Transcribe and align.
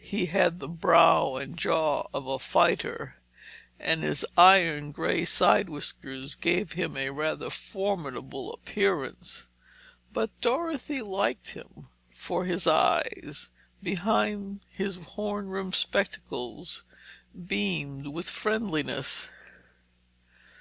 He 0.00 0.26
had 0.26 0.58
the 0.58 0.66
brow 0.66 1.36
and 1.36 1.56
jaw 1.56 2.08
of 2.12 2.26
a 2.26 2.40
fighter, 2.40 3.18
and 3.78 4.02
his 4.02 4.24
iron 4.36 4.90
grey 4.90 5.24
side 5.24 5.68
whiskers 5.68 6.34
gave 6.34 6.72
him 6.72 6.96
a 6.96 7.10
rather 7.10 7.48
formidable 7.48 8.52
appearance. 8.52 9.46
But 10.12 10.30
Dorothy 10.40 11.00
liked 11.00 11.50
him, 11.54 11.86
for 12.12 12.44
his 12.44 12.66
eyes, 12.66 13.50
behind 13.80 14.62
his 14.68 14.96
horn 14.96 15.46
rimmed 15.48 15.76
spectacles, 15.76 16.82
beamed 17.46 18.08
with 18.08 18.28
friendliness. 18.28 19.30